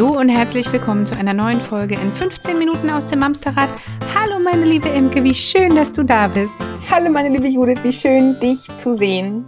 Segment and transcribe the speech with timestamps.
[0.00, 3.68] Hallo und herzlich willkommen zu einer neuen Folge in 15 Minuten aus dem Amsterrad.
[4.14, 6.54] Hallo meine liebe Imke, wie schön, dass du da bist.
[6.90, 9.44] Hallo meine liebe Judith, wie schön dich zu sehen.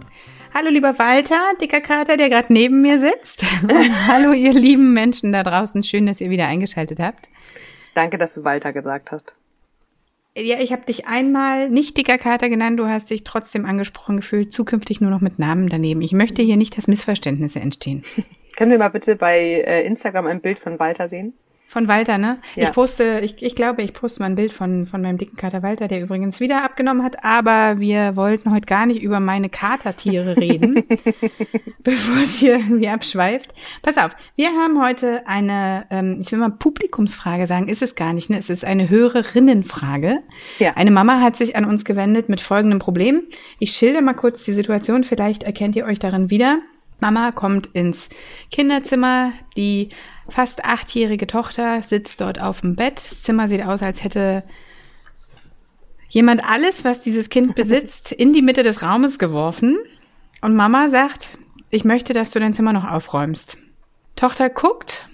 [0.53, 3.43] Hallo lieber Walter, dicker Kater, der gerade neben mir sitzt.
[3.63, 7.29] Und hallo ihr lieben Menschen da draußen, schön, dass ihr wieder eingeschaltet habt.
[7.95, 9.33] Danke, dass du Walter gesagt hast.
[10.37, 14.53] Ja, ich habe dich einmal nicht dicker Kater genannt, du hast dich trotzdem angesprochen gefühlt,
[14.53, 16.03] zukünftig nur noch mit Namen daneben.
[16.03, 18.03] Ich möchte hier nicht, dass Missverständnisse entstehen.
[18.63, 21.33] Können wir mal bitte bei äh, Instagram ein Bild von Walter sehen?
[21.67, 22.37] Von Walter, ne?
[22.55, 22.63] Ja.
[22.63, 25.61] Ich poste, ich, ich glaube, ich poste mal ein Bild von, von meinem dicken Kater
[25.63, 30.37] Walter, der übrigens wieder abgenommen hat, aber wir wollten heute gar nicht über meine Katertiere
[30.37, 30.85] reden,
[31.83, 33.53] bevor es hier irgendwie abschweift.
[33.81, 38.13] Pass auf, wir haben heute eine, ähm, ich will mal Publikumsfrage sagen, ist es gar
[38.13, 38.37] nicht, ne?
[38.37, 40.19] Es ist eine Hörerinnenfrage.
[40.59, 40.71] Ja.
[40.75, 43.23] Eine Mama hat sich an uns gewendet mit folgendem Problem.
[43.59, 46.61] Ich schilder mal kurz die Situation, vielleicht erkennt ihr euch darin wieder.
[47.03, 48.07] Mama kommt ins
[48.49, 49.89] Kinderzimmer, die
[50.29, 52.95] fast achtjährige Tochter sitzt dort auf dem Bett.
[52.95, 54.45] Das Zimmer sieht aus, als hätte
[56.07, 59.79] jemand alles, was dieses Kind besitzt, in die Mitte des Raumes geworfen.
[60.39, 61.31] Und Mama sagt,
[61.71, 63.57] ich möchte, dass du dein Zimmer noch aufräumst.
[64.15, 65.09] Tochter guckt,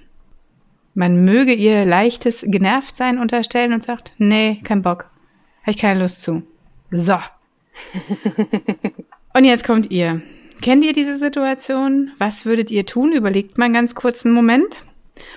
[0.93, 5.09] man möge ihr leichtes Genervtsein unterstellen und sagt, nee, kein Bock.
[5.63, 6.43] Habe ich keine Lust zu.
[6.91, 7.17] So.
[9.33, 10.21] und jetzt kommt ihr.
[10.61, 12.11] Kennt ihr diese Situation?
[12.17, 13.13] Was würdet ihr tun?
[13.13, 14.83] Überlegt mal einen ganz kurzen Moment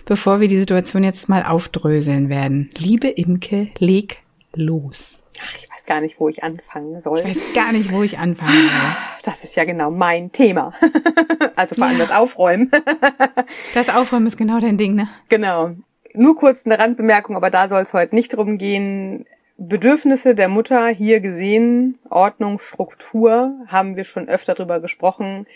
[0.05, 2.71] bevor wir die Situation jetzt mal aufdröseln werden.
[2.77, 4.19] Liebe Imke, leg
[4.55, 5.23] los.
[5.41, 7.21] Ach, ich weiß gar nicht, wo ich anfangen soll.
[7.21, 8.97] Ich weiß gar nicht, wo ich anfangen soll.
[9.25, 10.73] Das ist ja genau mein Thema.
[11.55, 12.07] also vor allem ja.
[12.07, 12.73] das Aufräumen.
[13.75, 15.09] das Aufräumen ist genau dein Ding, ne?
[15.29, 15.77] Genau.
[16.13, 19.25] Nur kurz eine Randbemerkung, aber da soll es heute nicht drum gehen.
[19.69, 25.47] Bedürfnisse der Mutter hier gesehen, Ordnung, Struktur, haben wir schon öfter drüber gesprochen.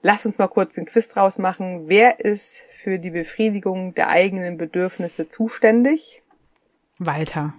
[0.00, 1.84] Lass uns mal kurz den Quiz draus machen.
[1.86, 6.22] Wer ist für die Befriedigung der eigenen Bedürfnisse zuständig?
[6.98, 7.52] Walter.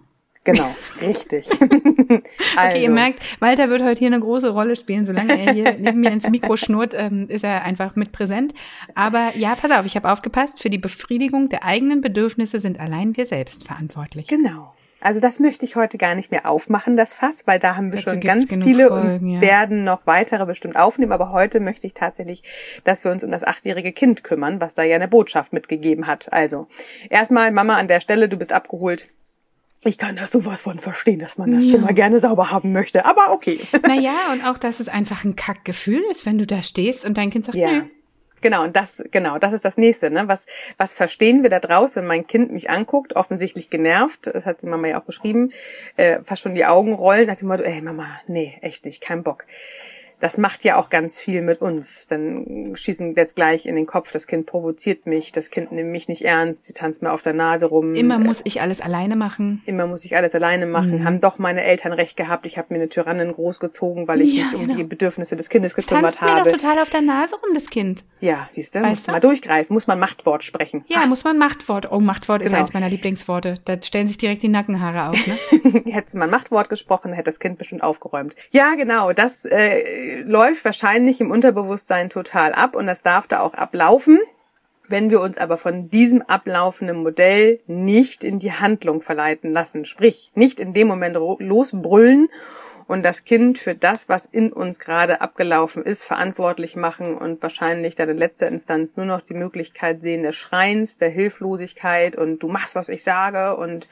[0.45, 1.47] Genau, richtig.
[1.51, 1.66] also.
[2.57, 2.91] Okay, ihr also.
[2.91, 5.05] merkt, Walter wird heute hier eine große Rolle spielen.
[5.05, 8.55] Solange er hier neben mir ins Mikro schnurrt, ähm, ist er einfach mit präsent.
[8.95, 10.61] Aber ja, pass auf, ich habe aufgepasst.
[10.61, 14.28] Für die Befriedigung der eigenen Bedürfnisse sind allein wir selbst verantwortlich.
[14.28, 14.73] Genau.
[15.05, 17.99] Also das möchte ich heute gar nicht mehr aufmachen, das Fass, weil da haben wir
[17.99, 19.41] Dazu schon ganz viele Folgen, und ja.
[19.41, 21.11] werden noch weitere bestimmt aufnehmen.
[21.11, 22.41] Aber heute möchte ich tatsächlich,
[22.85, 26.33] dass wir uns um das achtjährige Kind kümmern, was da ja eine Botschaft mitgegeben hat.
[26.33, 26.66] Also
[27.11, 29.07] erstmal, Mama, an der Stelle, du bist abgeholt.
[29.83, 31.73] Ich kann das sowas von verstehen, dass man das ja.
[31.73, 33.59] Zimmer gerne sauber haben möchte, aber okay.
[33.87, 37.29] Naja, und auch, dass es einfach ein Kackgefühl ist, wenn du da stehst und dein
[37.29, 37.81] Kind sagt, ja.
[37.81, 37.91] nee,
[38.41, 40.28] Genau, und das, genau, das ist das nächste, ne?
[40.28, 40.46] Was,
[40.78, 44.68] was verstehen wir da draus, wenn mein Kind mich anguckt, offensichtlich genervt, das hat die
[44.68, 45.51] Mama ja auch beschrieben,
[45.96, 49.23] äh, fast schon die Augen rollen, nach dem Motto, ey Mama, nee, echt nicht, kein
[49.23, 49.46] Bock
[50.25, 52.07] das macht ja auch ganz viel mit uns.
[52.07, 56.07] Dann schießen jetzt gleich in den Kopf, das Kind provoziert mich, das Kind nimmt mich
[56.07, 57.93] nicht ernst, sie tanzt mir auf der Nase rum.
[57.93, 59.61] Immer muss ich alles alleine machen.
[59.67, 61.01] Immer muss ich alles alleine machen.
[61.01, 61.05] Mhm.
[61.05, 62.47] Haben doch meine Eltern recht gehabt.
[62.47, 64.75] Ich habe mir eine Tyrannin großgezogen, weil ich ja, mich um genau.
[64.77, 66.41] die Bedürfnisse des Kindes gekümmert habe.
[66.41, 68.03] Mir doch total auf der Nase rum, das Kind.
[68.19, 70.83] Ja, siehst du, muss mal durchgreifen, muss man Machtwort sprechen.
[70.87, 71.07] Ja, Ach.
[71.07, 71.91] muss man Machtwort.
[71.91, 72.53] Oh, Machtwort genau.
[72.53, 73.59] ist eins meiner Lieblingsworte.
[73.65, 75.37] Da stellen sich direkt die Nackenhaare auf, ne?
[75.85, 78.35] Hätte man Machtwort gesprochen, hätte das Kind bestimmt aufgeräumt.
[78.49, 83.53] Ja, genau, das äh, läuft wahrscheinlich im Unterbewusstsein total ab und das darf da auch
[83.53, 84.19] ablaufen.
[84.87, 90.31] Wenn wir uns aber von diesem ablaufenden Modell nicht in die Handlung verleiten lassen, sprich
[90.35, 92.29] nicht in dem Moment losbrüllen
[92.87, 97.95] und das Kind für das, was in uns gerade abgelaufen ist, verantwortlich machen und wahrscheinlich
[97.95, 102.47] dann in letzter Instanz nur noch die Möglichkeit sehen des Schreins, der Hilflosigkeit und du
[102.47, 103.87] machst, was ich sage und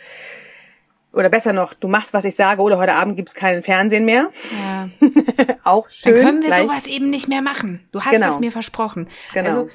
[1.14, 4.32] oder besser noch, du machst, was ich sage, oder heute Abend gibt's keinen Fernsehen mehr.
[4.60, 4.90] Ja.
[5.64, 6.16] Auch schön.
[6.16, 6.62] Dann können wir gleich.
[6.64, 7.88] sowas eben nicht mehr machen.
[7.92, 8.34] Du hast genau.
[8.34, 9.08] es mir versprochen.
[9.34, 9.50] Genau.
[9.50, 9.70] Also,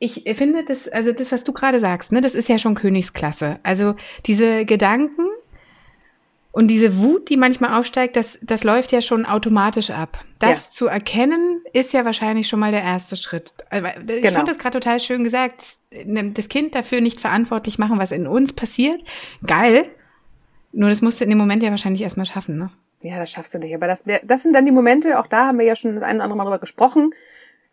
[0.00, 3.58] ich finde das, also das, was du gerade sagst, ne, das ist ja schon Königsklasse.
[3.64, 3.94] Also
[4.26, 5.26] diese Gedanken
[6.52, 10.18] und diese Wut, die manchmal aufsteigt, das, das läuft ja schon automatisch ab.
[10.38, 10.70] Das ja.
[10.70, 13.54] zu erkennen, ist ja wahrscheinlich schon mal der erste Schritt.
[13.72, 14.36] Ich genau.
[14.36, 15.78] fand das gerade total schön gesagt.
[15.90, 19.00] Das Kind dafür nicht verantwortlich machen, was in uns passiert.
[19.44, 19.88] Geil.
[20.72, 22.70] Nur das musst du in dem Moment ja wahrscheinlich erstmal schaffen, ne?
[23.00, 23.74] Ja, das schaffst du nicht.
[23.74, 26.16] Aber das, das sind dann die Momente, auch da haben wir ja schon das ein
[26.16, 27.14] oder andere Mal drüber gesprochen.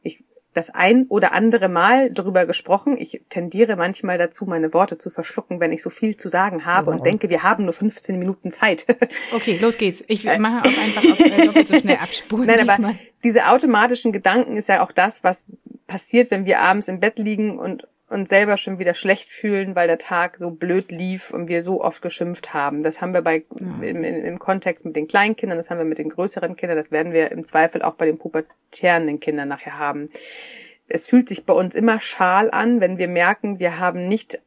[0.03, 2.95] Ich, das ein oder andere Mal drüber gesprochen.
[2.97, 6.91] Ich tendiere manchmal dazu, meine Worte zu verschlucken, wenn ich so viel zu sagen habe
[6.91, 8.85] oh, und denke, wir haben nur 15 Minuten Zeit.
[9.33, 10.03] Okay, los geht's.
[10.07, 12.45] Ich mache auch einfach auf, äh, doppelt so schnell abspulen.
[12.45, 15.45] Nein, aber diese automatischen Gedanken ist ja auch das, was
[15.87, 19.87] passiert, wenn wir abends im Bett liegen und uns selber schon wieder schlecht fühlen, weil
[19.87, 22.83] der Tag so blöd lief und wir so oft geschimpft haben.
[22.83, 23.87] Das haben wir bei ja.
[23.87, 27.13] im, im, Kontext mit den Kleinkindern, das haben wir mit den größeren Kindern, das werden
[27.13, 30.09] wir im Zweifel auch bei den pubertären Kindern nachher haben.
[30.87, 34.39] es fühlt sich bei uns immer schal an, wenn wir merken, wir haben nicht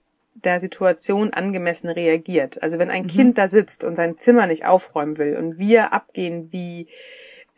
[0.45, 2.63] der Situation angemessen reagiert.
[2.63, 3.09] Also wenn ein mhm.
[3.09, 6.87] Kind da sitzt und sein Zimmer nicht aufräumen will und wir abgehen wie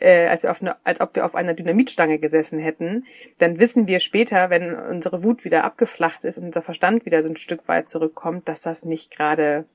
[0.01, 3.05] äh, als, auf eine, als ob wir auf einer Dynamitstange gesessen hätten,
[3.39, 7.29] dann wissen wir später, wenn unsere Wut wieder abgeflacht ist und unser Verstand wieder so
[7.29, 9.67] ein Stück weit zurückkommt, dass das nicht gerade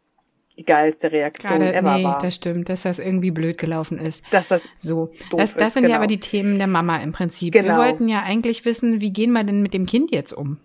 [0.58, 2.22] die geilste Reaktion Gerade, ever nee, war.
[2.22, 4.24] das stimmt, dass das irgendwie blöd gelaufen ist.
[4.32, 5.08] Dass das so.
[5.30, 5.94] doof Das, das ist, sind genau.
[5.94, 7.54] ja aber die Themen der Mama im Prinzip.
[7.54, 7.68] Genau.
[7.68, 10.58] Wir wollten ja eigentlich wissen, wie gehen wir denn mit dem Kind jetzt um?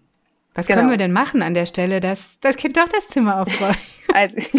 [0.55, 0.81] Was Genau.
[0.81, 3.79] können wir denn machen an der Stelle, dass das Kind doch das Zimmer aufräumt?
[4.13, 4.59] Also,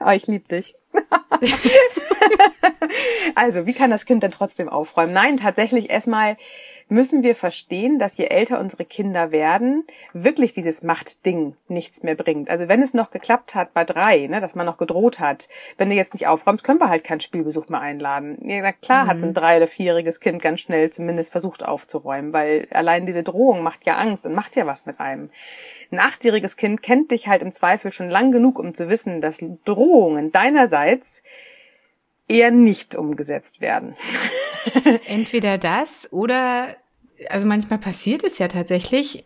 [0.00, 0.76] oh, ich lieb dich.
[3.34, 5.12] also, wie kann das Kind denn trotzdem aufräumen?
[5.12, 6.36] Nein, tatsächlich erstmal
[6.88, 12.48] müssen wir verstehen, dass je älter unsere Kinder werden, wirklich dieses Machtding nichts mehr bringt.
[12.48, 15.90] Also wenn es noch geklappt hat bei drei, ne, dass man noch gedroht hat, wenn
[15.90, 18.38] du jetzt nicht aufräumst, können wir halt keinen Spielbesuch mehr einladen.
[18.42, 22.32] Ja, na klar hat so ein drei- oder vierjähriges Kind ganz schnell zumindest versucht aufzuräumen,
[22.32, 25.30] weil allein diese Drohung macht ja Angst und macht ja was mit einem.
[25.90, 29.42] Ein achtjähriges Kind kennt dich halt im Zweifel schon lang genug, um zu wissen, dass
[29.64, 31.22] Drohungen deinerseits
[32.28, 33.94] eher nicht umgesetzt werden.
[35.06, 36.68] Entweder das oder,
[37.30, 39.24] also manchmal passiert es ja tatsächlich,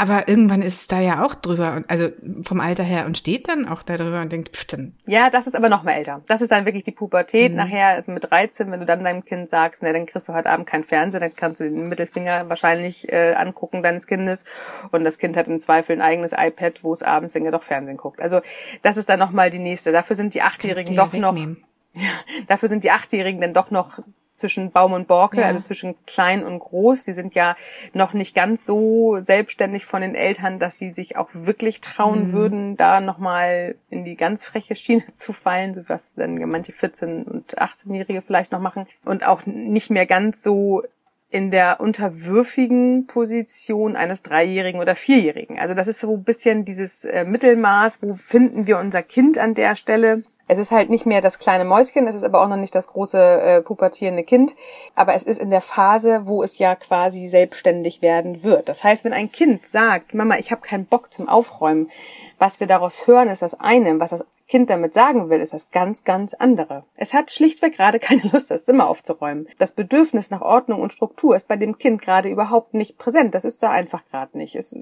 [0.00, 2.10] aber irgendwann ist es da ja auch drüber, und- also
[2.44, 5.48] vom Alter her und steht dann auch da drüber und denkt, pff, dann Ja, das
[5.48, 6.22] ist aber noch mal älter.
[6.28, 7.50] Das ist dann wirklich die Pubertät.
[7.50, 7.56] Mhm.
[7.56, 10.50] Nachher, also mit 13, wenn du dann deinem Kind sagst, ne, dann kriegst du heute
[10.50, 14.44] Abend kein Fernsehen, dann kannst du den Mittelfinger wahrscheinlich äh, angucken deines Kindes.
[14.92, 17.64] Und das Kind hat im Zweifel ein eigenes iPad, wo es abends dann ja doch
[17.64, 18.20] Fernsehen guckt.
[18.20, 18.40] Also
[18.82, 19.90] das ist dann noch mal die nächste.
[19.90, 21.64] Dafür sind die Achtjährigen doch noch, wegnehmen.
[22.48, 23.98] dafür sind die Achtjährigen dann doch noch
[24.34, 25.48] zwischen Baum und Borke, Ja.
[25.48, 27.02] also zwischen klein und groß.
[27.04, 27.56] Die sind ja
[27.92, 32.32] noch nicht ganz so selbstständig von den Eltern, dass sie sich auch wirklich trauen Mhm.
[32.32, 37.24] würden, da nochmal in die ganz freche Schiene zu fallen, so was dann manche 14-
[37.24, 38.86] und 18-Jährige vielleicht noch machen.
[39.04, 40.84] Und auch nicht mehr ganz so
[41.30, 45.58] in der unterwürfigen Position eines Dreijährigen oder Vierjährigen.
[45.58, 49.54] Also das ist so ein bisschen dieses äh, Mittelmaß, wo finden wir unser Kind an
[49.54, 50.22] der Stelle?
[50.48, 52.88] Es ist halt nicht mehr das kleine Mäuschen, es ist aber auch noch nicht das
[52.88, 54.56] große äh, pubertierende Kind,
[54.94, 58.68] aber es ist in der Phase, wo es ja quasi selbstständig werden wird.
[58.68, 61.90] Das heißt, wenn ein Kind sagt, Mama, ich habe keinen Bock zum Aufräumen,
[62.38, 65.70] was wir daraus hören, ist das eine, was das Kind damit sagen will, ist das
[65.70, 66.84] ganz, ganz andere.
[66.96, 69.46] Es hat schlichtweg gerade keine Lust, das Zimmer aufzuräumen.
[69.58, 73.34] Das Bedürfnis nach Ordnung und Struktur ist bei dem Kind gerade überhaupt nicht präsent.
[73.34, 74.56] Das ist da einfach gerade nicht.
[74.56, 74.74] Es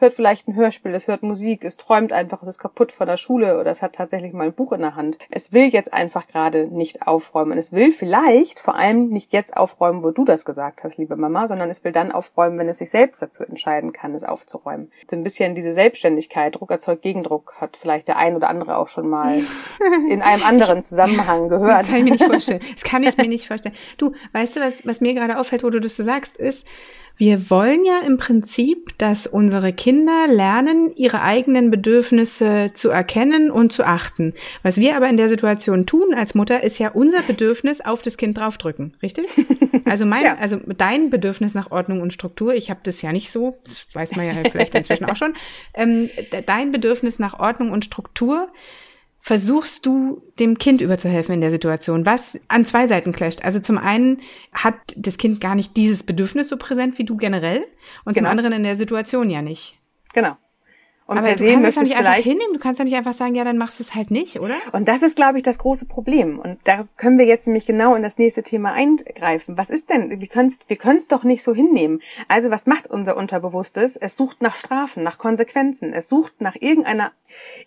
[0.00, 3.16] hört vielleicht ein Hörspiel, es hört Musik, es träumt einfach, es ist kaputt von der
[3.16, 5.18] Schule oder es hat tatsächlich mal ein Buch in der Hand.
[5.30, 7.58] Es will jetzt einfach gerade nicht aufräumen.
[7.58, 11.46] Es will vielleicht vor allem nicht jetzt aufräumen, wo du das gesagt hast, liebe Mama,
[11.46, 14.90] sondern es will dann aufräumen, wenn es sich selbst dazu entscheiden kann, es aufzuräumen.
[15.08, 18.88] So ein bisschen diese Selbstständigkeit, Druck erzeugt Gegendruck, hat vielleicht der ein oder andere auch
[18.88, 19.40] schon mal
[20.10, 21.82] in einem anderen Zusammenhang gehört.
[21.82, 22.60] Das kann ich mir nicht vorstellen.
[22.74, 23.74] Das kann ich mir nicht vorstellen.
[23.98, 26.66] Du, weißt du, was, was mir gerade auffällt, wo du das so sagst, ist,
[27.18, 33.70] wir wollen ja im Prinzip, dass unsere Kinder lernen, ihre eigenen Bedürfnisse zu erkennen und
[33.70, 34.32] zu achten.
[34.62, 38.16] Was wir aber in der Situation tun als Mutter, ist ja unser Bedürfnis auf das
[38.16, 39.26] Kind draufdrücken, richtig?
[39.84, 40.36] Also mein, Ja.
[40.36, 44.16] also dein Bedürfnis nach Ordnung und Struktur, ich habe das ja nicht so, das weiß
[44.16, 45.34] man ja vielleicht inzwischen auch schon.
[45.74, 48.48] Ähm, de- dein Bedürfnis nach Ordnung und Struktur
[49.24, 53.44] versuchst du dem Kind überzuhelfen in der Situation, was an zwei Seiten clasht.
[53.44, 54.20] Also zum einen
[54.52, 57.64] hat das Kind gar nicht dieses Bedürfnis so präsent wie du generell
[58.04, 58.28] und Genau.
[58.28, 59.78] zum anderen in der Situation ja nicht.
[60.12, 60.36] Genau.
[61.06, 62.94] Und Aber per se kannst es möchte ja nicht vielleicht hinnehmen, du kannst ja nicht
[62.94, 64.54] einfach sagen, ja, dann machst du es halt nicht, oder?
[64.72, 66.38] Und das ist, glaube ich, das große Problem.
[66.38, 69.58] Und da können wir jetzt nämlich genau in das nächste Thema eingreifen.
[69.58, 72.00] Was ist denn, wir können es wir können's doch nicht so hinnehmen.
[72.28, 73.96] Also was macht unser Unterbewusstes?
[73.96, 75.92] Es sucht nach Strafen, nach Konsequenzen.
[75.92, 77.12] Es sucht nach irgendeiner,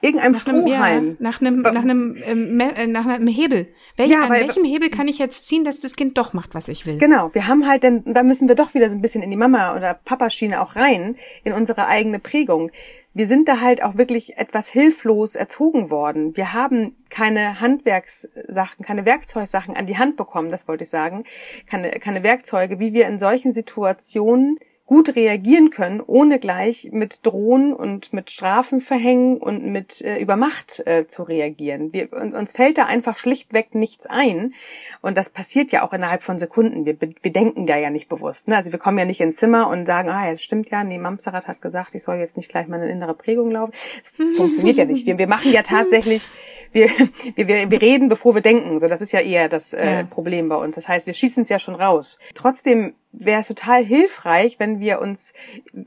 [0.02, 1.18] irgendeinem Nach einem, ja, Strohhalm.
[1.20, 3.68] nach einem, nach einem, ähm, äh, nach einem Hebel.
[3.98, 6.56] Welch, Ja, an weil- welchem Hebel kann ich jetzt ziehen, dass das Kind doch macht,
[6.56, 6.98] was ich will?
[6.98, 9.38] Genau, wir haben halt, denn da müssen wir doch wieder so ein bisschen in die
[9.38, 12.72] Mama- oder Papaschiene auch rein, in unsere eigene Prägung.
[13.16, 16.36] Wir sind da halt auch wirklich etwas hilflos erzogen worden.
[16.36, 21.24] Wir haben keine Handwerkssachen, keine Werkzeugsachen an die Hand bekommen, das wollte ich sagen.
[21.66, 27.74] Keine, keine Werkzeuge, wie wir in solchen Situationen gut reagieren können, ohne gleich mit Drohen
[27.74, 31.92] und mit Strafen verhängen und mit äh, Übermacht äh, zu reagieren.
[31.92, 34.54] Wir, uns fällt da einfach schlichtweg nichts ein.
[35.02, 36.86] Und das passiert ja auch innerhalb von Sekunden.
[36.86, 38.48] Wir, wir denken da ja nicht bewusst.
[38.48, 38.56] Ne?
[38.56, 41.48] Also wir kommen ja nicht ins Zimmer und sagen, ah, ja, stimmt ja, nee, Mamsarat
[41.48, 43.74] hat gesagt, ich soll jetzt nicht gleich meine innere Prägung laufen.
[44.04, 45.08] Das funktioniert ja nicht.
[45.08, 46.28] Wir, wir machen ja tatsächlich,
[46.74, 46.90] wir,
[47.36, 48.80] wir, wir, wir reden, bevor wir denken.
[48.80, 50.04] So, das ist ja eher das äh, Ja.
[50.04, 50.76] Problem bei uns.
[50.76, 52.20] Das heißt, wir schießen es ja schon raus.
[52.36, 55.34] Trotzdem wäre es total hilfreich, wenn wir uns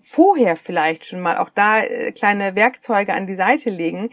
[0.02, 4.10] vorher vielleicht schon mal auch da äh, kleine Werkzeuge an die Seite legen.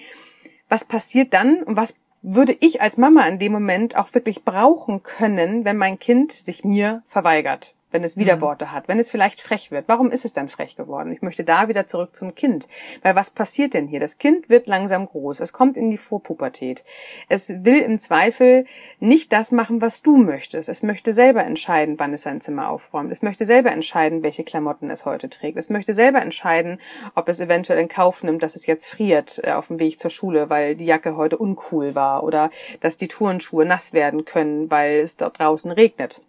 [0.70, 5.04] Was passiert dann und was würde ich als Mama in dem Moment auch wirklich brauchen
[5.04, 7.75] können, wenn mein Kind sich mir verweigert?
[7.96, 9.86] Wenn es Widerworte hat, wenn es vielleicht frech wird.
[9.88, 11.14] Warum ist es dann frech geworden?
[11.14, 12.68] Ich möchte da wieder zurück zum Kind.
[13.04, 14.02] Weil was passiert denn hier?
[14.02, 15.40] Das Kind wird langsam groß.
[15.40, 16.84] Es kommt in die Vorpubertät.
[17.30, 18.66] Es will im Zweifel
[19.00, 20.68] nicht das machen, was du möchtest.
[20.68, 23.14] Es möchte selber entscheiden, wann es sein Zimmer aufräumt.
[23.14, 25.58] Es möchte selber entscheiden, welche Klamotten es heute trägt.
[25.58, 26.82] Es möchte selber entscheiden,
[27.16, 30.12] ob es eventuell in Kauf nimmt, dass es jetzt friert äh, auf dem Weg zur
[30.12, 35.00] Schule, weil die Jacke heute uncool war oder dass die Turnschuhe nass werden können, weil
[35.00, 36.20] es dort draußen regnet.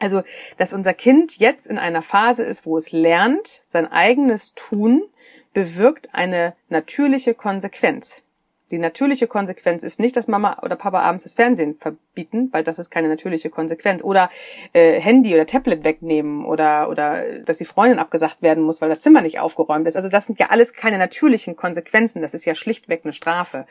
[0.00, 0.22] Also,
[0.56, 5.04] dass unser Kind jetzt in einer Phase ist, wo es lernt, sein eigenes Tun
[5.52, 8.22] bewirkt eine natürliche Konsequenz.
[8.70, 12.78] Die natürliche Konsequenz ist nicht, dass Mama oder Papa abends das Fernsehen verbieten, weil das
[12.78, 14.02] ist keine natürliche Konsequenz.
[14.04, 14.30] Oder
[14.72, 19.02] äh, Handy oder Tablet wegnehmen oder, oder dass die Freundin abgesagt werden muss, weil das
[19.02, 19.96] Zimmer nicht aufgeräumt ist.
[19.96, 22.22] Also das sind ja alles keine natürlichen Konsequenzen.
[22.22, 23.66] Das ist ja schlichtweg eine Strafe.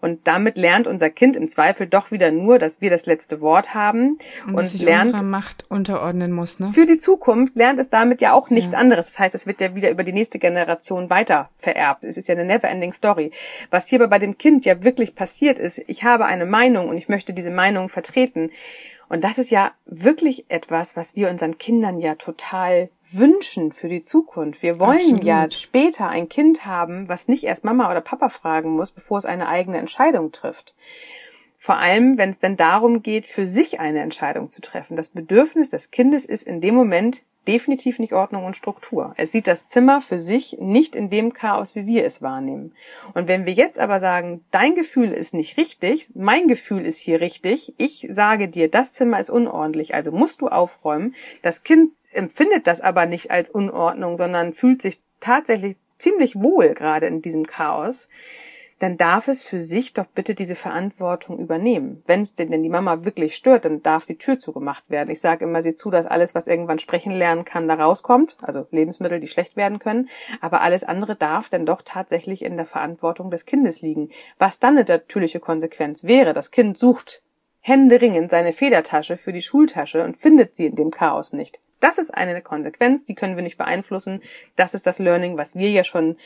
[0.00, 3.72] Und damit lernt unser Kind im Zweifel doch wieder nur, dass wir das letzte Wort
[3.72, 6.58] haben und, und lernt Macht unterordnen muss.
[6.58, 6.72] Ne?
[6.72, 8.78] Für die Zukunft lernt es damit ja auch nichts ja.
[8.78, 9.06] anderes.
[9.06, 12.04] Das heißt, es wird ja wieder über die nächste Generation weiter vererbt.
[12.04, 13.30] Es ist ja eine never-ending Story.
[13.70, 17.08] Was hierbei bei dem Kind ja wirklich passiert ist, ich habe eine Meinung und ich
[17.08, 18.50] möchte diese Meinung vertreten.
[19.08, 24.02] Und das ist ja wirklich etwas, was wir unseren Kindern ja total wünschen für die
[24.02, 24.60] Zukunft.
[24.64, 25.22] Wir wollen Absolut.
[25.22, 29.26] ja später ein Kind haben, was nicht erst Mama oder Papa fragen muss, bevor es
[29.26, 30.74] eine eigene Entscheidung trifft.
[31.56, 34.96] Vor allem, wenn es denn darum geht, für sich eine Entscheidung zu treffen.
[34.96, 39.14] Das Bedürfnis des Kindes ist in dem Moment definitiv nicht Ordnung und Struktur.
[39.16, 42.72] Es sieht das Zimmer für sich nicht in dem Chaos, wie wir es wahrnehmen.
[43.14, 47.20] Und wenn wir jetzt aber sagen, dein Gefühl ist nicht richtig, mein Gefühl ist hier
[47.20, 51.14] richtig, ich sage dir, das Zimmer ist unordentlich, also musst du aufräumen.
[51.42, 57.06] Das Kind empfindet das aber nicht als Unordnung, sondern fühlt sich tatsächlich ziemlich wohl gerade
[57.06, 58.08] in diesem Chaos
[58.82, 62.02] dann darf es für sich doch bitte diese Verantwortung übernehmen.
[62.04, 65.08] Wenn es denn, die Mama wirklich stört, dann darf die Tür zugemacht werden.
[65.08, 68.36] Ich sage immer, sieh zu, dass alles, was irgendwann sprechen lernen kann, da rauskommt.
[68.42, 70.08] Also Lebensmittel, die schlecht werden können.
[70.40, 74.10] Aber alles andere darf dann doch tatsächlich in der Verantwortung des Kindes liegen.
[74.38, 77.22] Was dann eine natürliche Konsequenz wäre, das Kind sucht
[77.60, 81.60] händeringend seine Federtasche für die Schultasche und findet sie in dem Chaos nicht.
[81.82, 84.22] Das ist eine Konsequenz, die können wir nicht beeinflussen.
[84.54, 86.16] Das ist das Learning, was wir ja schon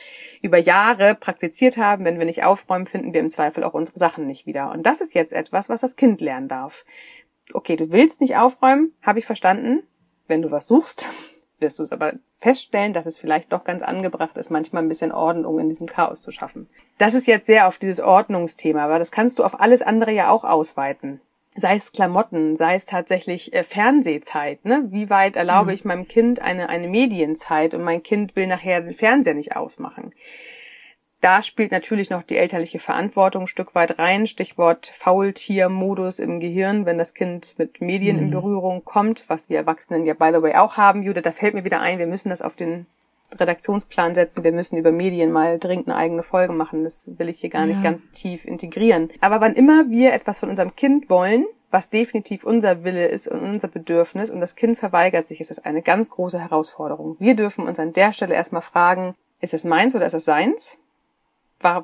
[0.43, 2.05] über Jahre praktiziert haben.
[2.05, 4.69] Wenn wir nicht aufräumen, finden wir im Zweifel auch unsere Sachen nicht wieder.
[4.71, 6.85] Und das ist jetzt etwas, was das Kind lernen darf.
[7.53, 9.81] Okay, du willst nicht aufräumen, habe ich verstanden.
[10.27, 11.07] Wenn du was suchst,
[11.59, 15.11] wirst du es aber feststellen, dass es vielleicht doch ganz angebracht ist, manchmal ein bisschen
[15.11, 16.69] Ordnung in diesem Chaos zu schaffen.
[16.99, 20.29] Das ist jetzt sehr auf dieses Ordnungsthema, aber das kannst du auf alles andere ja
[20.29, 21.19] auch ausweiten
[21.57, 24.63] sei es Klamotten, sei es tatsächlich äh, Fernsehzeit.
[24.63, 24.85] Ne?
[24.89, 25.73] Wie weit erlaube mhm.
[25.73, 30.13] ich meinem Kind eine, eine Medienzeit und mein Kind will nachher den Fernseher nicht ausmachen?
[31.19, 34.27] Da spielt natürlich noch die elterliche Verantwortung ein Stück weit rein.
[34.27, 38.23] Stichwort Faultiermodus im Gehirn, wenn das Kind mit Medien mhm.
[38.23, 41.01] in Berührung kommt, was wir Erwachsenen ja by the way auch haben.
[41.01, 42.85] Jude, da fällt mir wieder ein, wir müssen das auf den
[43.37, 46.83] Redaktionsplan setzen, wir müssen über Medien mal dringend eine eigene Folge machen.
[46.83, 49.09] Das will ich hier gar nicht ganz tief integrieren.
[49.21, 53.41] Aber wann immer wir etwas von unserem Kind wollen, was definitiv unser Wille ist und
[53.41, 57.17] unser Bedürfnis und das Kind verweigert sich, ist das eine ganz große Herausforderung.
[57.19, 60.77] Wir dürfen uns an der Stelle erstmal fragen, ist es meins oder ist es seins?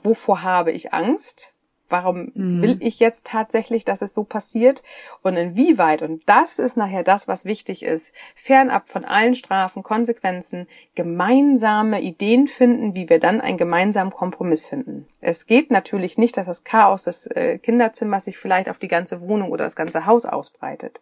[0.03, 1.52] Wovor habe ich Angst?
[1.93, 2.62] Warum mhm.
[2.63, 4.81] will ich jetzt tatsächlich, dass es so passiert?
[5.21, 10.67] Und inwieweit, und das ist nachher das, was wichtig ist, fernab von allen Strafen, Konsequenzen,
[10.95, 15.05] gemeinsame Ideen finden, wie wir dann einen gemeinsamen Kompromiss finden.
[15.21, 19.21] Es geht natürlich nicht, dass das Chaos des äh, Kinderzimmers sich vielleicht auf die ganze
[19.21, 21.00] Wohnung oder das ganze Haus ausbreitet.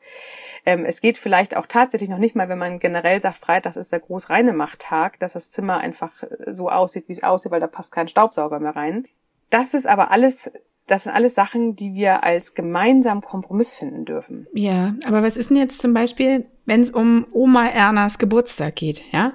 [0.65, 3.93] Ähm, es geht vielleicht auch tatsächlich noch nicht mal, wenn man generell sagt, Freitag ist
[3.93, 7.93] der Großreinemacht-Tag, dass das Zimmer einfach äh, so aussieht, wie es aussieht, weil da passt
[7.93, 9.07] kein Staubsauger mehr rein.
[9.51, 10.49] Das ist aber alles
[10.87, 14.47] das sind alles Sachen, die wir als gemeinsamen Kompromiss finden dürfen.
[14.53, 19.03] Ja, aber was ist denn jetzt zum Beispiel, wenn es um Oma Ernas Geburtstag geht,
[19.11, 19.33] ja?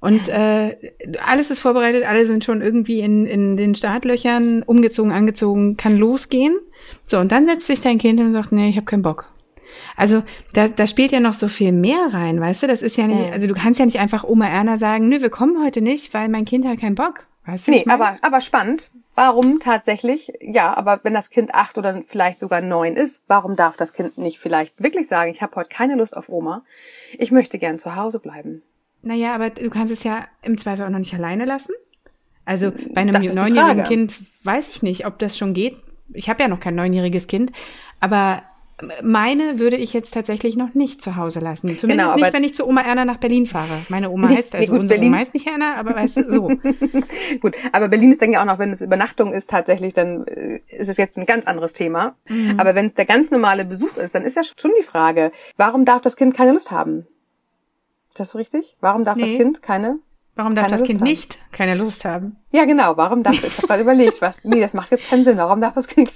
[0.00, 0.76] Und äh,
[1.24, 6.56] alles ist vorbereitet, alle sind schon irgendwie in, in den Startlöchern, umgezogen, angezogen, kann losgehen.
[7.06, 9.32] So, und dann setzt sich dein Kind und sagt, nee, ich habe keinen Bock.
[9.96, 12.66] Also da, da spielt ja noch so viel mehr rein, weißt du?
[12.66, 15.30] Das ist ja nicht, also du kannst ja nicht einfach Oma Erna sagen, nö, wir
[15.30, 17.27] kommen heute nicht, weil mein Kind hat keinen Bock.
[17.48, 18.90] Weißt du, nee, aber, aber spannend.
[19.14, 20.30] Warum tatsächlich?
[20.42, 24.18] Ja, aber wenn das Kind acht oder vielleicht sogar neun ist, warum darf das Kind
[24.18, 26.62] nicht vielleicht wirklich sagen, ich habe heute keine Lust auf Oma,
[27.16, 28.62] ich möchte gern zu Hause bleiben?
[29.00, 31.72] Naja, aber du kannst es ja im Zweifel auch noch nicht alleine lassen.
[32.44, 35.78] Also bei einem neunjährigen Kind weiß ich nicht, ob das schon geht.
[36.12, 37.52] Ich habe ja noch kein neunjähriges Kind,
[37.98, 38.42] aber
[39.02, 41.78] meine würde ich jetzt tatsächlich noch nicht zu Hause lassen.
[41.78, 43.80] Zumindest genau, nicht, wenn ich zu Oma Erna nach Berlin fahre.
[43.88, 45.12] Meine Oma heißt, also nee, gut, unsere Berlin.
[45.12, 46.48] Oma heißt nicht Erna, aber weißt du, so.
[47.40, 50.60] gut, aber Berlin ist dann ja auch noch, wenn es Übernachtung ist, tatsächlich, dann äh,
[50.68, 52.14] ist es jetzt ein ganz anderes Thema.
[52.28, 52.58] Mhm.
[52.58, 55.84] Aber wenn es der ganz normale Besuch ist, dann ist ja schon die Frage, warum
[55.84, 57.06] darf das Kind keine Lust haben?
[58.18, 58.76] das so richtig?
[58.80, 59.22] Warum darf nee.
[59.22, 59.98] das Kind keine
[60.38, 61.08] Warum darf das Kind haben?
[61.08, 62.36] nicht keine Lust haben?
[62.52, 62.96] Ja, genau.
[62.96, 64.44] Warum darf ich habe gerade überlegt, was?
[64.44, 65.36] Nee, das macht jetzt keinen Sinn.
[65.36, 66.12] Warum darf das Kind,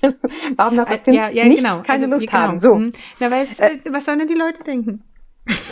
[0.56, 1.82] warum darf das Kind ja, ja, nicht genau.
[1.82, 2.42] keine also, Lust genau.
[2.42, 2.58] haben?
[2.60, 2.76] So.
[2.76, 2.92] Mhm.
[3.18, 5.02] Na, weil äh, was sollen denn die Leute denken?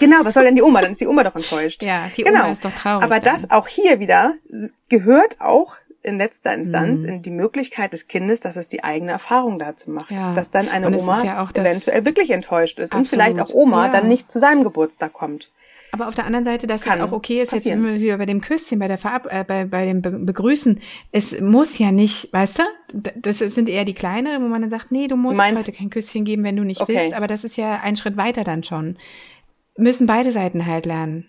[0.01, 0.81] Genau, was soll denn die Oma?
[0.81, 1.81] Dann ist die Oma doch enttäuscht.
[1.85, 2.41] Ja, die genau.
[2.41, 3.05] Oma ist doch traurig.
[3.05, 3.35] Aber dann.
[3.37, 4.35] das auch hier wieder
[4.89, 7.09] gehört auch in letzter Instanz mhm.
[7.09, 10.11] in die Möglichkeit des Kindes, dass es die eigene Erfahrung dazu macht.
[10.11, 10.35] Ja.
[10.35, 13.05] Dass dann eine Oma ja eventuell wirklich enttäuscht ist Absolut.
[13.05, 13.93] und vielleicht auch Oma ja.
[13.93, 15.51] dann nicht zu seinem Geburtstag kommt.
[15.93, 17.85] Aber auf der anderen Seite, dass Kann es auch okay ist, passieren.
[17.85, 20.79] jetzt immer wieder bei dem Küsschen, bei der Verab äh, bei, bei dem Be Begrüßen.
[21.13, 22.63] Es muss ja nicht, weißt du?
[23.17, 25.91] Das sind eher die kleineren, wo man dann sagt, nee, du musst Meinst, heute kein
[25.91, 26.95] Küsschen geben, wenn du nicht okay.
[26.95, 27.15] willst.
[27.15, 28.97] Aber das ist ja ein Schritt weiter dann schon.
[29.77, 31.27] Müssen beide Seiten halt lernen.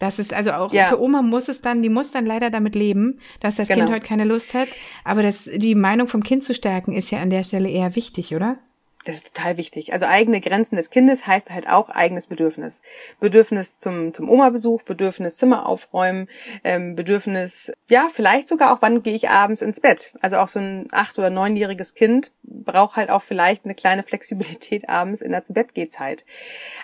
[0.00, 0.86] Das ist also auch ja.
[0.86, 3.80] für Oma muss es dann, die muss dann leider damit leben, dass das genau.
[3.80, 4.68] Kind heute keine Lust hat.
[5.04, 8.34] Aber das, die Meinung vom Kind zu stärken, ist ja an der Stelle eher wichtig,
[8.34, 8.58] oder?
[9.06, 9.94] Das ist total wichtig.
[9.94, 12.82] Also eigene Grenzen des Kindes heißt halt auch eigenes Bedürfnis.
[13.18, 16.28] Bedürfnis zum, zum Oma-Besuch, Bedürfnis Zimmer aufräumen,
[16.64, 20.12] ähm, Bedürfnis, ja, vielleicht sogar auch, wann gehe ich abends ins Bett.
[20.20, 24.88] Also auch so ein acht- oder neunjähriges Kind braucht halt auch vielleicht eine kleine Flexibilität
[24.90, 26.26] abends in der Zu-Bett-Gehzeit.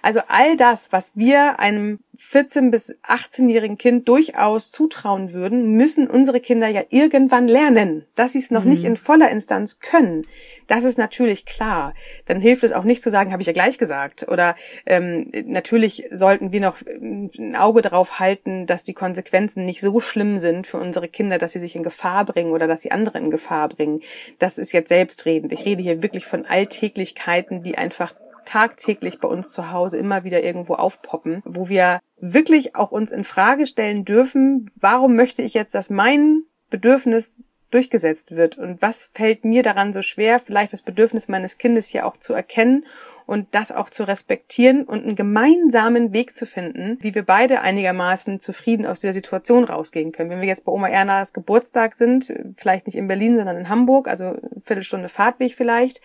[0.00, 6.40] Also all das, was wir einem 14- bis 18-jährigen Kind durchaus zutrauen würden, müssen unsere
[6.40, 8.06] Kinder ja irgendwann lernen.
[8.14, 8.70] Dass sie es noch mhm.
[8.70, 10.26] nicht in voller Instanz können,
[10.66, 11.94] das ist natürlich klar.
[12.26, 14.26] Dann hilft es auch nicht zu sagen, habe ich ja gleich gesagt.
[14.28, 20.00] Oder ähm, natürlich sollten wir noch ein Auge darauf halten, dass die Konsequenzen nicht so
[20.00, 23.18] schlimm sind für unsere Kinder, dass sie sich in Gefahr bringen oder dass sie andere
[23.18, 24.02] in Gefahr bringen.
[24.38, 25.52] Das ist jetzt selbstredend.
[25.52, 30.42] Ich rede hier wirklich von Alltäglichkeiten, die einfach tagtäglich bei uns zu Hause immer wieder
[30.42, 35.75] irgendwo aufpoppen, wo wir wirklich auch uns in Frage stellen dürfen, warum möchte ich jetzt,
[35.75, 37.42] dass mein Bedürfnis
[37.76, 42.07] durchgesetzt wird und was fällt mir daran so schwer, vielleicht das Bedürfnis meines Kindes hier
[42.07, 42.87] auch zu erkennen
[43.27, 48.40] und das auch zu respektieren und einen gemeinsamen Weg zu finden, wie wir beide einigermaßen
[48.40, 50.31] zufrieden aus dieser Situation rausgehen können.
[50.31, 54.09] Wenn wir jetzt bei Oma Ernas Geburtstag sind, vielleicht nicht in Berlin, sondern in Hamburg,
[54.09, 56.01] also eine Viertelstunde Fahrtweg vielleicht,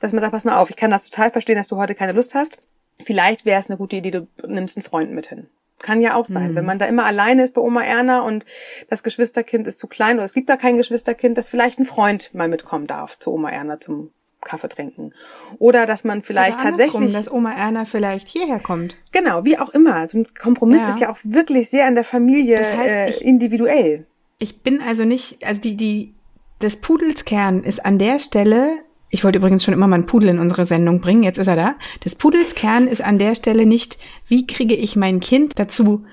[0.00, 2.12] dass man sagt, pass mal auf, ich kann das total verstehen, dass du heute keine
[2.12, 2.58] Lust hast.
[2.98, 5.48] Vielleicht wäre es eine gute Idee, du nimmst einen Freund mit hin.
[5.82, 6.52] Kann ja auch sein.
[6.52, 6.56] Mhm.
[6.56, 8.46] Wenn man da immer alleine ist bei Oma Erna und
[8.88, 12.32] das Geschwisterkind ist zu klein oder es gibt da kein Geschwisterkind, dass vielleicht ein Freund
[12.34, 14.10] mal mitkommen darf zu Oma Erna zum
[14.44, 15.12] Kaffee trinken.
[15.58, 17.12] Oder dass man vielleicht Oder tatsächlich.
[17.12, 18.96] dass Oma Erna vielleicht hierher kommt.
[19.12, 19.94] Genau, wie auch immer.
[19.96, 20.88] Also ein Kompromiss ja.
[20.88, 24.06] ist ja auch wirklich sehr an der Familie das heißt, äh, ich, individuell.
[24.38, 26.14] Ich bin also nicht, also die, die,
[26.60, 28.78] des Pudels Kern ist an der Stelle,
[29.12, 31.54] ich wollte übrigens schon immer mal einen Pudel in unsere Sendung bringen, jetzt ist er
[31.54, 31.74] da.
[32.02, 36.06] Des Pudels Kern ist an der Stelle nicht, wie kriege ich mein Kind dazu,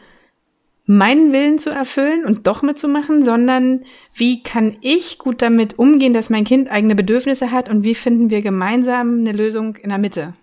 [0.86, 6.30] meinen Willen zu erfüllen und doch mitzumachen, sondern wie kann ich gut damit umgehen, dass
[6.30, 10.34] mein Kind eigene Bedürfnisse hat und wie finden wir gemeinsam eine Lösung in der Mitte.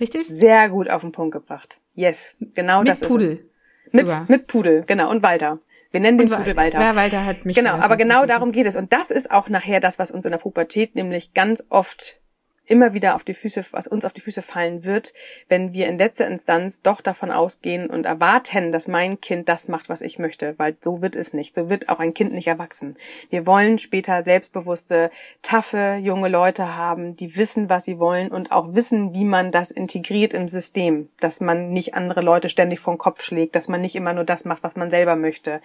[0.00, 0.26] Richtig?
[0.26, 1.76] Sehr gut auf den Punkt gebracht.
[1.94, 3.32] Yes, genau mit das Pudel.
[3.32, 3.92] ist es.
[3.92, 4.24] Mit Pudel.
[4.26, 5.08] Mit Pudel, genau.
[5.08, 5.60] Und Walter.
[5.90, 6.80] Wir nennen den Pudel Walter.
[6.80, 7.56] Ja, Walter hat mich.
[7.56, 8.76] Genau, aber genau darum geht es.
[8.76, 12.20] Und das ist auch nachher das, was uns in der Pubertät nämlich ganz oft
[12.66, 15.14] immer wieder auf die Füße, was uns auf die Füße fallen wird,
[15.48, 19.88] wenn wir in letzter Instanz doch davon ausgehen und erwarten, dass mein Kind das macht,
[19.88, 21.54] was ich möchte, weil so wird es nicht.
[21.54, 22.96] So wird auch ein Kind nicht erwachsen.
[23.30, 25.10] Wir wollen später selbstbewusste,
[25.42, 29.70] taffe junge Leute haben, die wissen, was sie wollen und auch wissen, wie man das
[29.70, 33.80] integriert im System, dass man nicht andere Leute ständig vor den Kopf schlägt, dass man
[33.80, 35.60] nicht immer nur das macht, was man selber möchte.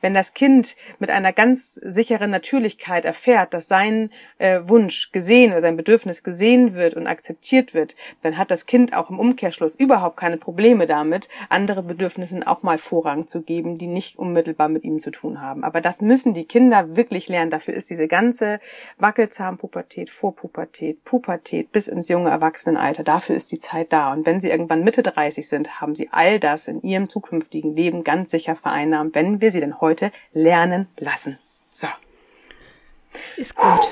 [0.00, 5.62] Wenn das Kind mit einer ganz sicheren Natürlichkeit erfährt, dass sein äh, Wunsch gesehen oder
[5.62, 9.74] sein Bedürfnis gesehen gesehen wird und akzeptiert wird, dann hat das Kind auch im Umkehrschluss
[9.74, 14.82] überhaupt keine Probleme damit, andere Bedürfnissen auch mal Vorrang zu geben, die nicht unmittelbar mit
[14.82, 15.64] ihm zu tun haben.
[15.64, 17.50] Aber das müssen die Kinder wirklich lernen.
[17.50, 18.58] Dafür ist diese ganze
[18.96, 24.10] Wackelzahnpubertät, Vorpubertät, Pubertät bis ins junge Erwachsenenalter, dafür ist die Zeit da.
[24.10, 28.02] Und wenn sie irgendwann Mitte 30 sind, haben sie all das in ihrem zukünftigen Leben
[28.02, 31.38] ganz sicher vereinnahmt, wenn wir sie denn heute lernen lassen.
[31.70, 31.88] So.
[33.36, 33.90] Ist gut.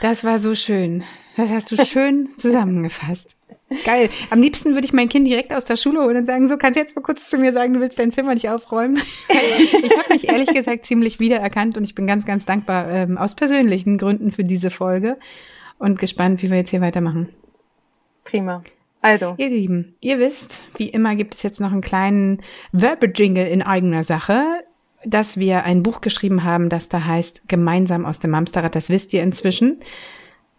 [0.00, 1.04] Das war so schön.
[1.36, 3.36] Das hast du schön zusammengefasst.
[3.84, 4.10] Geil.
[4.30, 6.76] Am liebsten würde ich mein Kind direkt aus der Schule holen und sagen, so kannst
[6.76, 9.00] du jetzt mal kurz zu mir sagen, du willst dein Zimmer nicht aufräumen.
[9.28, 13.34] ich habe mich ehrlich gesagt ziemlich wiedererkannt und ich bin ganz, ganz dankbar ähm, aus
[13.34, 15.18] persönlichen Gründen für diese Folge
[15.78, 17.28] und gespannt, wie wir jetzt hier weitermachen.
[18.24, 18.62] Prima.
[19.00, 19.34] Also.
[19.38, 22.42] Ihr Lieben, ihr wisst, wie immer gibt es jetzt noch einen kleinen
[22.72, 24.44] Werbejingle in eigener Sache
[25.04, 28.74] dass wir ein Buch geschrieben haben, das da heißt Gemeinsam aus dem Amsterrad.
[28.74, 29.80] Das wisst ihr inzwischen.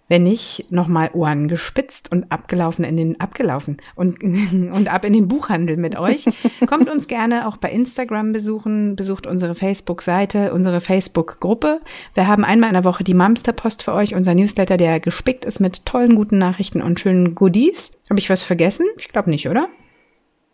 [0.10, 5.28] Wenn nicht, nochmal Ohren gespitzt und abgelaufen in den, abgelaufen und, und ab in den
[5.28, 6.26] Buchhandel mit euch.
[6.68, 11.80] Kommt uns gerne auch bei Instagram besuchen, besucht unsere Facebook-Seite, unsere Facebook-Gruppe.
[12.14, 15.60] Wir haben einmal in der Woche die Mamsterpost für euch, unser Newsletter, der gespickt ist
[15.60, 17.94] mit tollen, guten Nachrichten und schönen Goodies.
[18.10, 18.86] Habe ich was vergessen?
[18.98, 19.70] Ich glaube nicht, oder?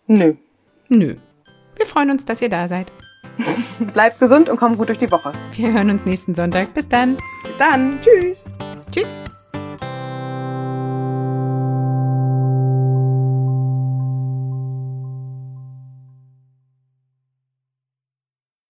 [0.05, 0.35] Nö.
[0.89, 1.15] Nö.
[1.75, 2.91] Wir freuen uns, dass ihr da seid.
[3.93, 5.31] Bleibt gesund und kommt gut durch die Woche.
[5.53, 6.73] Wir hören uns nächsten Sonntag.
[6.73, 7.17] Bis dann.
[7.43, 7.99] Bis dann.
[8.01, 8.43] Tschüss.
[8.91, 9.07] Tschüss.